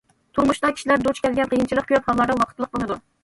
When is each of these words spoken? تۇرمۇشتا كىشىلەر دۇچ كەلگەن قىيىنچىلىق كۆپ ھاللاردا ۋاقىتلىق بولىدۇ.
تۇرمۇشتا 0.37 0.71
كىشىلەر 0.77 1.03
دۇچ 1.07 1.19
كەلگەن 1.27 1.51
قىيىنچىلىق 1.53 1.87
كۆپ 1.91 2.09
ھاللاردا 2.11 2.39
ۋاقىتلىق 2.41 2.73
بولىدۇ. 2.79 2.99